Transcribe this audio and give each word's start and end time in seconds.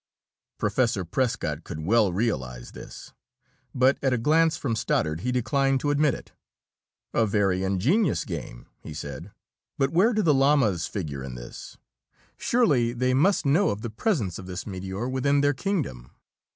Professor 0.57 1.05
Prescott 1.05 1.63
could 1.63 1.81
well 1.81 2.11
realize 2.11 2.71
this, 2.71 3.13
but 3.75 3.99
at 4.03 4.11
a 4.11 4.17
glance 4.17 4.57
from 4.57 4.75
Stoddard 4.75 5.19
he 5.19 5.31
declined 5.31 5.79
to 5.81 5.91
admit 5.91 6.15
it. 6.15 6.31
"A 7.13 7.27
very 7.27 7.63
ingenious 7.63 8.25
game!" 8.25 8.65
he 8.79 8.95
said. 8.95 9.31
"But 9.77 9.91
where 9.91 10.13
do 10.13 10.23
the 10.23 10.33
Lamas 10.33 10.87
figure 10.87 11.21
in 11.23 11.35
this? 11.35 11.77
Surely 12.35 12.93
they 12.93 13.13
must 13.13 13.45
know 13.45 13.69
of 13.69 13.83
the 13.83 13.91
presence 13.91 14.39
of 14.39 14.47
this 14.47 14.65
meteor 14.65 15.07
within 15.07 15.41
their 15.41 15.53
kingdom." 15.53 16.09